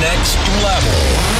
[0.00, 1.38] next level.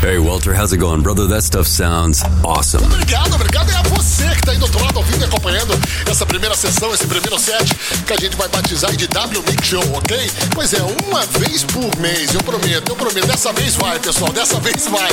[0.00, 1.02] Hey, Walter, how's it going?
[1.02, 2.82] Brother, that stuff sounds awesome.
[2.82, 3.70] Obrigado, obrigado.
[3.70, 5.74] É a você que está aí do outro lado ouvindo e acompanhando
[6.10, 7.72] essa primeira sessão, esse primeiro set
[8.04, 10.30] que a gente vai batizar de W Mix Show, ok?
[10.54, 13.26] Pois é, uma vez por mês, eu prometo, eu prometo.
[13.26, 15.10] Dessa vez vai, pessoal, dessa vez vai.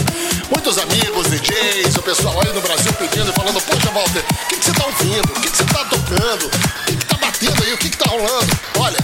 [0.50, 4.58] Muitos amigos, DJs, o pessoal aí no Brasil pedindo e falando: Poxa, Walter, o que,
[4.58, 5.30] que você está ouvindo?
[5.30, 7.09] O que, que você está tocando?
[7.48, 7.74] Aí?
[7.74, 8.60] O que, que tá rolando?
[8.78, 8.98] Olha,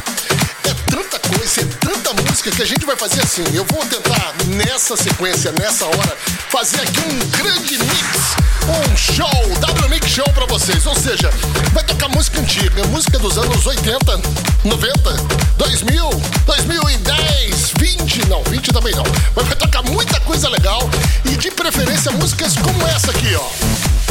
[0.65, 3.43] é tanta coisa, é tanta música que a gente vai fazer assim.
[3.53, 6.17] Eu vou tentar, nessa sequência, nessa hora,
[6.49, 8.35] fazer aqui um grande mix,
[8.67, 10.85] um show, W Mix Show pra vocês.
[10.85, 11.29] Ou seja,
[11.71, 14.21] vai tocar música antiga, música dos anos 80,
[14.65, 15.13] 90,
[15.57, 16.09] 2000,
[16.45, 19.03] 2010, 20, não, 20 também não.
[19.33, 20.89] Mas vai tocar muita coisa legal
[21.23, 24.04] e de preferência músicas como essa aqui, ó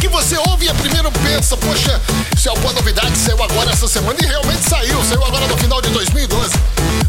[0.00, 2.00] que você ouve e primeiro pensa, poxa,
[2.36, 5.80] isso é uma novidade, saiu agora essa semana e realmente saiu, saiu agora no final
[5.80, 6.52] de 2012.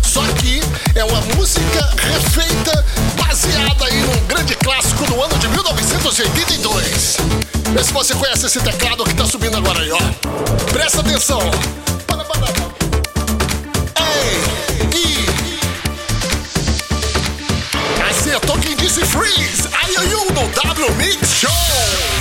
[0.02, 0.62] Só que
[0.96, 2.86] é uma música refeita,
[3.18, 7.18] baseada aí num grande clássico do ano de 1982.
[7.74, 10.00] Vê se você conhece esse teclado que tá subindo agora aí, ó.
[10.72, 11.42] Presta atenção.
[14.00, 14.42] Ei,
[14.96, 15.26] e...
[18.10, 19.55] Acertou quem disse freeze!
[20.54, 22.15] W Mix Show!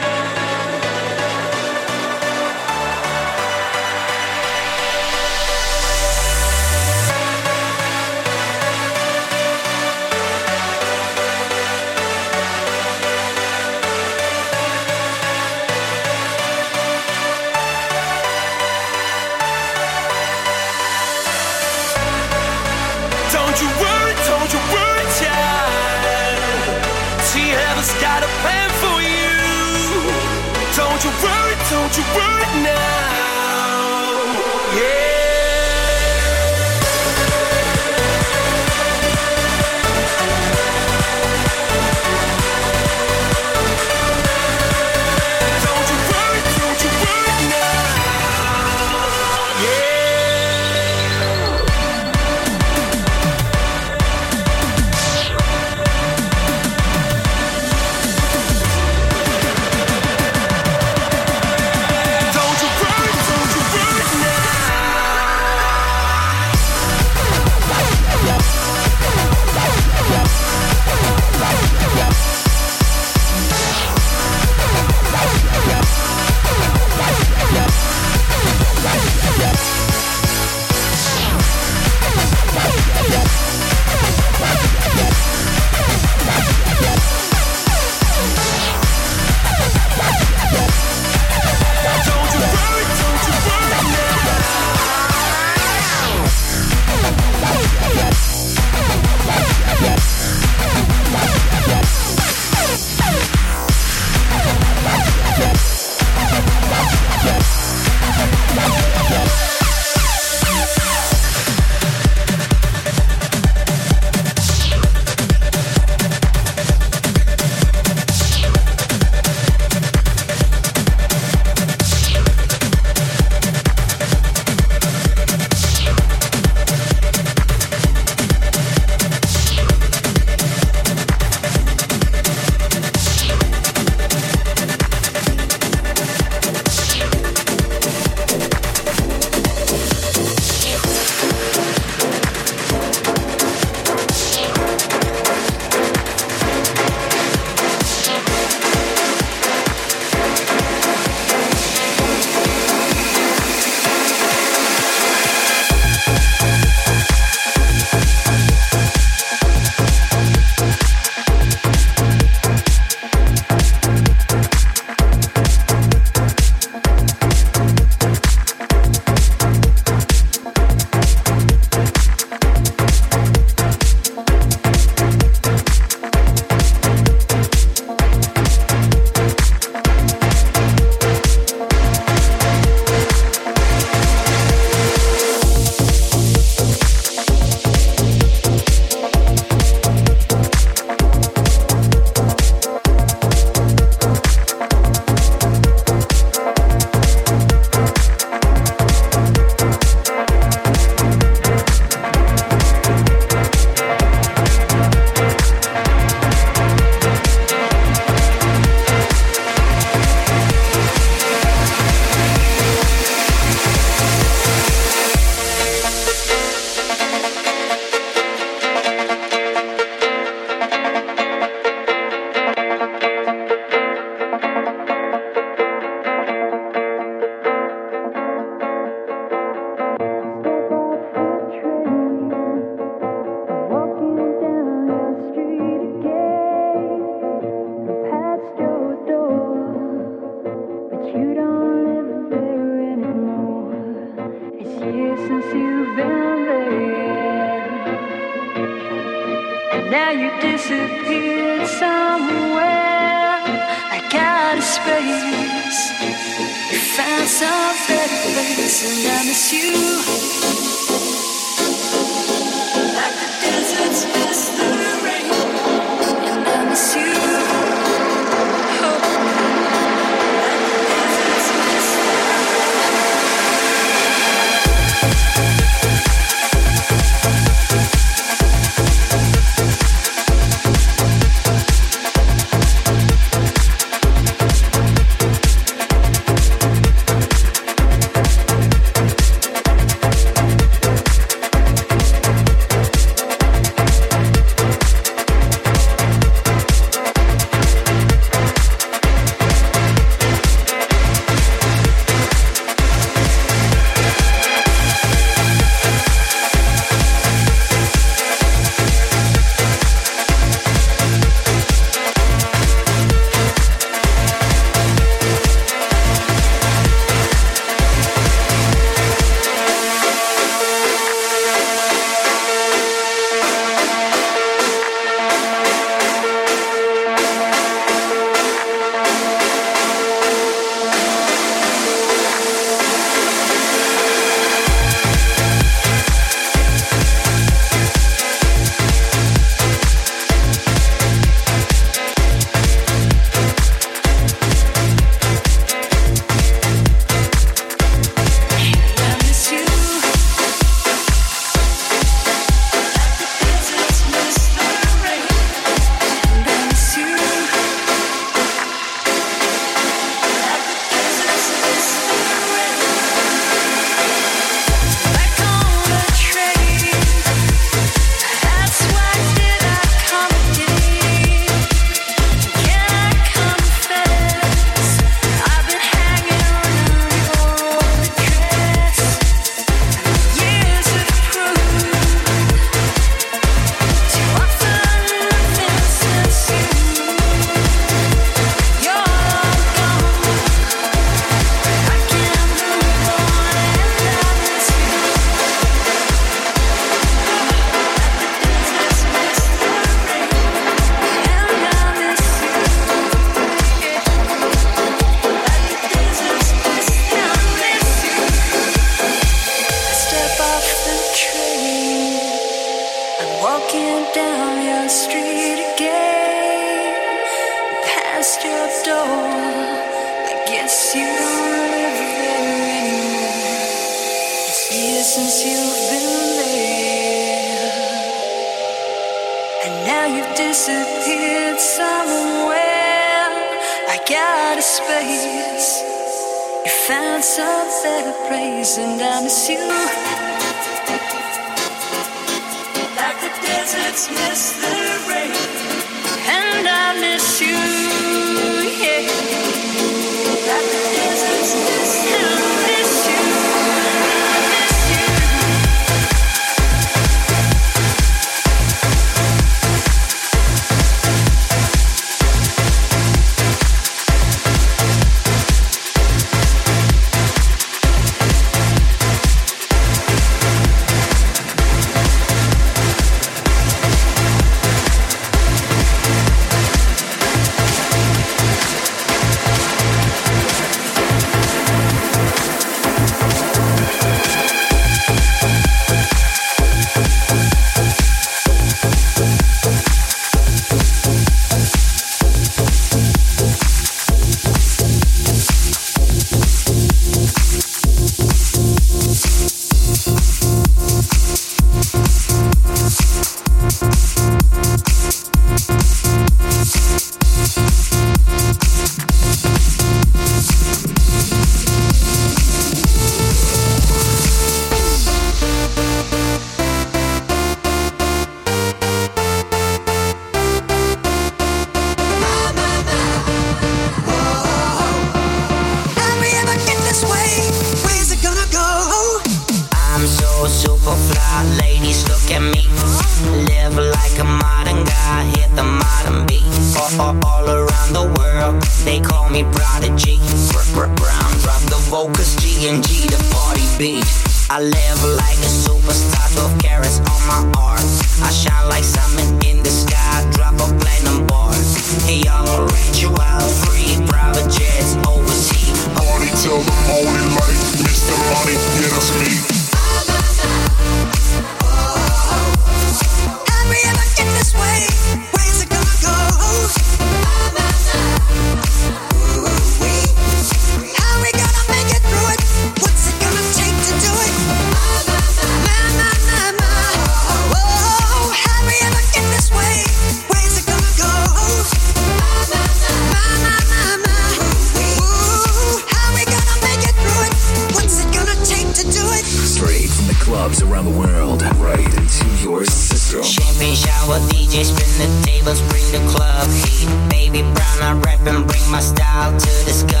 [596.08, 596.88] club heat.
[597.10, 600.00] Baby brown, I rap and bring my style to the sky.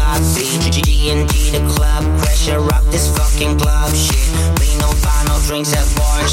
[0.70, 4.28] G and D the club pressure rock this fucking club shit.
[4.60, 6.32] We no buy no drinks at bars.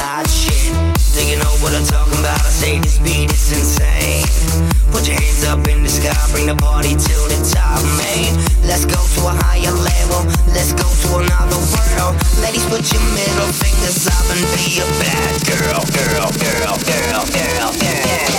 [0.00, 0.70] Hot shit.
[1.14, 2.40] Do you know what I'm talking about?
[2.44, 4.26] I say this beat is insane.
[4.92, 8.36] Put your hands up in the sky, bring the party to the top, man.
[8.62, 10.26] Let's go to a higher level.
[10.52, 12.14] Let's go to another world.
[12.42, 17.72] Ladies, put your middle fingers up and be a bad girl, girl, girl, girl, girl,
[17.72, 17.72] girl.
[17.72, 18.33] girl.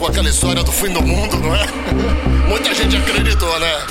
[0.00, 1.66] com aquela história do fim do mundo, não é?
[2.48, 3.84] Muita gente acreditou, né?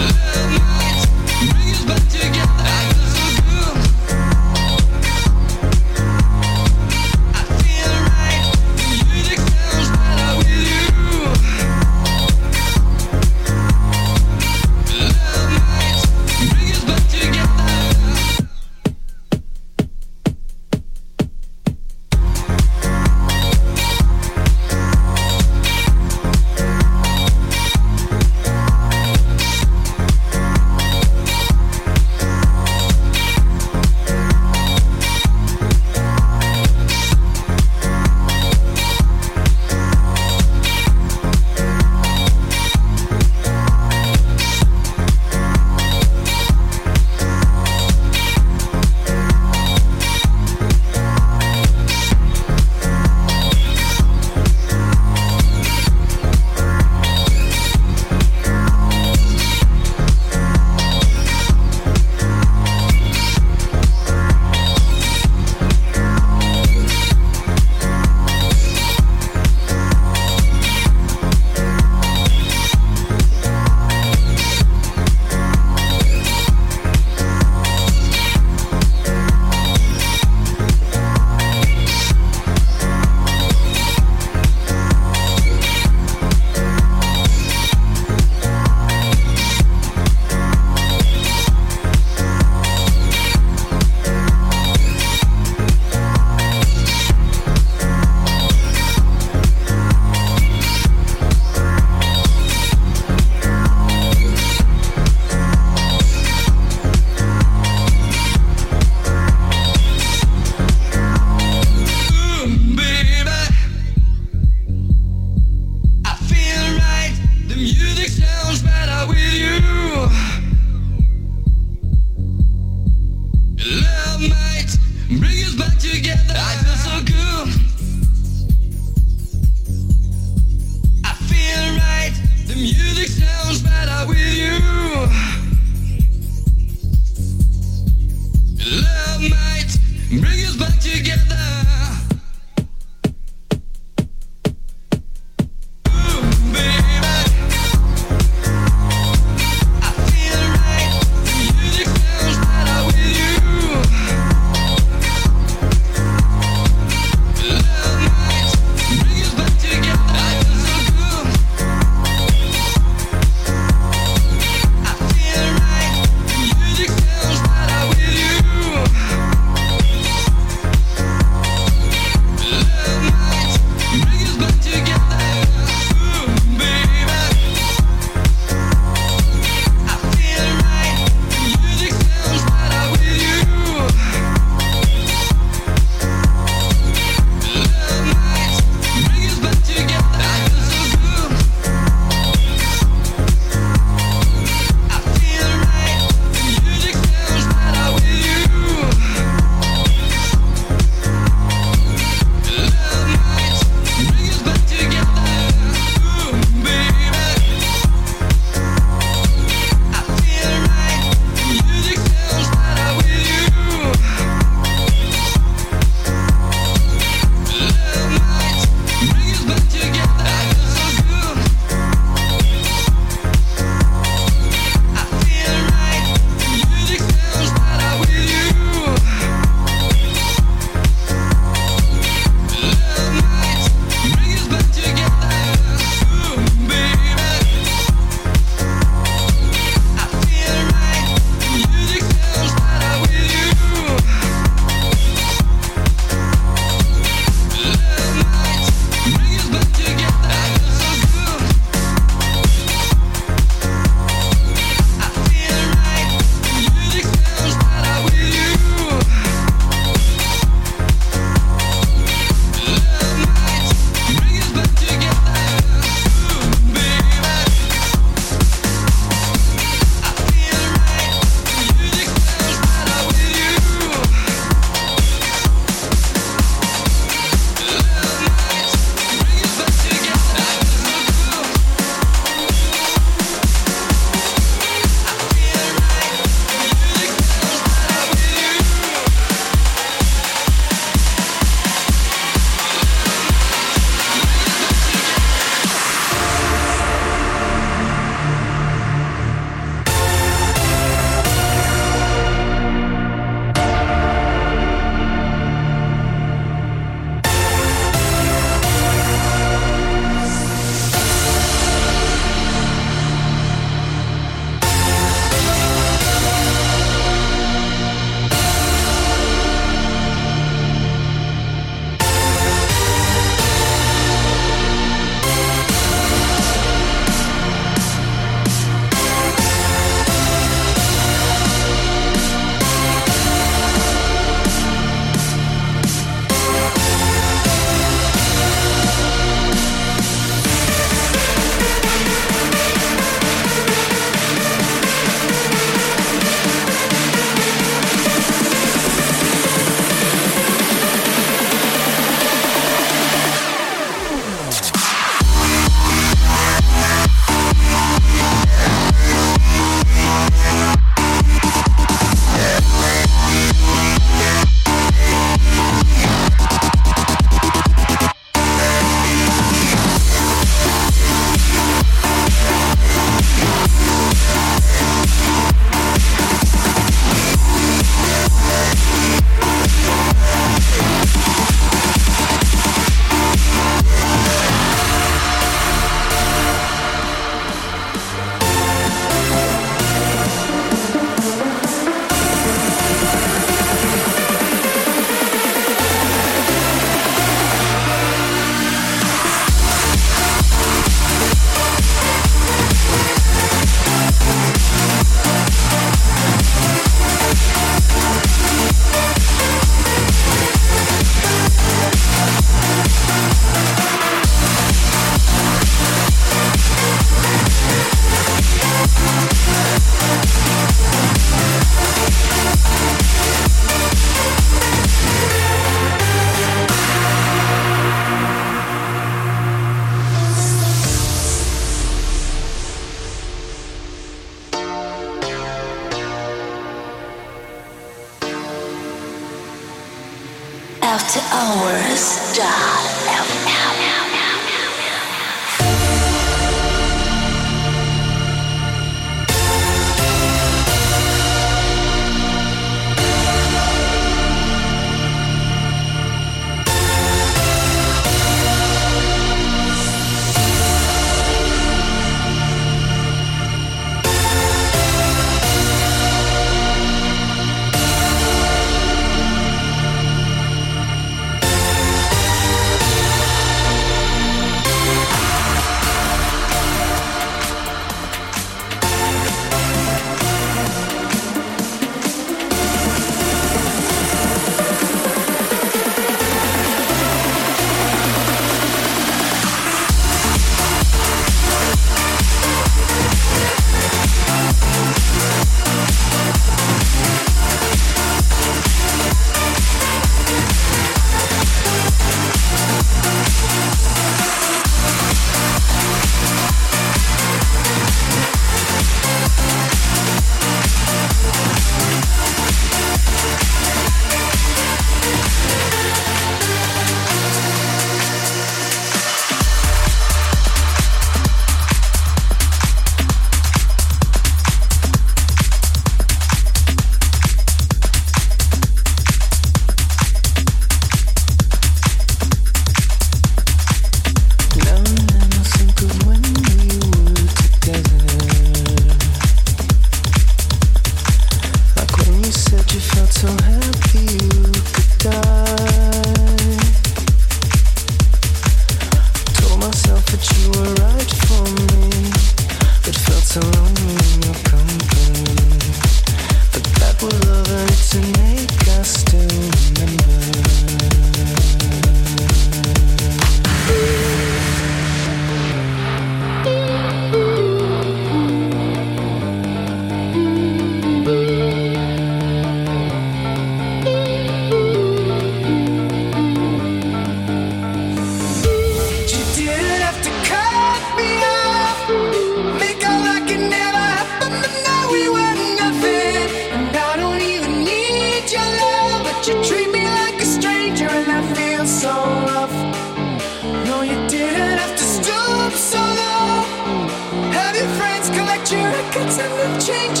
[599.21, 600.00] to change